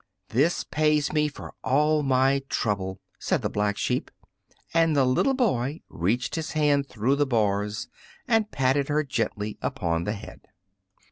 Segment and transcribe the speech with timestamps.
[0.29, 4.09] "This pays me for all my trouble," said the Black Sheep,
[4.73, 7.87] and the little boy reached his hand through the bars
[8.27, 10.47] and patted her gently upon the head.